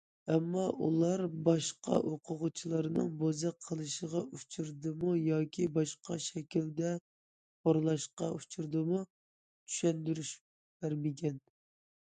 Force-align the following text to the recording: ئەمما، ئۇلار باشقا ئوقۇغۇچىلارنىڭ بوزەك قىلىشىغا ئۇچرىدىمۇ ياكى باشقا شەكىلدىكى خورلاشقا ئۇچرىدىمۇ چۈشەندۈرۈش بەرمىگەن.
ئەمما، 0.33 0.61
ئۇلار 0.85 1.21
باشقا 1.47 1.97
ئوقۇغۇچىلارنىڭ 2.11 3.09
بوزەك 3.19 3.59
قىلىشىغا 3.67 4.21
ئۇچرىدىمۇ 4.37 5.11
ياكى 5.19 5.67
باشقا 5.75 6.17
شەكىلدىكى 6.27 7.07
خورلاشقا 7.67 8.31
ئۇچرىدىمۇ 8.39 9.03
چۈشەندۈرۈش 9.03 10.33
بەرمىگەن. 10.81 11.39